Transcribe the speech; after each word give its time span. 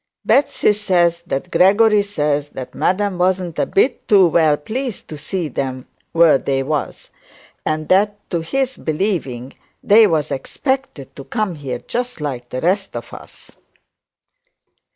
'Betsey 0.25 0.73
says 0.73 1.21
that 1.27 1.51
Gregory 1.51 2.01
says 2.01 2.49
that 2.49 2.73
madam 2.73 3.19
wasn't 3.19 3.59
a 3.59 3.67
bit 3.67 4.07
too 4.07 4.25
well 4.29 4.57
pleased 4.57 5.07
to 5.09 5.15
see 5.19 5.47
them 5.47 5.85
where 6.11 6.39
they 6.39 6.63
was 6.63 7.11
and 7.67 7.87
that, 7.89 8.17
to 8.31 8.41
his 8.41 8.77
believing, 8.77 9.53
they 9.83 10.07
was 10.07 10.31
expected 10.31 11.15
to 11.15 11.23
come 11.23 11.53
here 11.53 11.77
just 11.87 12.19
like 12.19 12.49
the 12.49 12.61
rest 12.61 12.97
of 12.97 13.13
us.' 13.13 13.51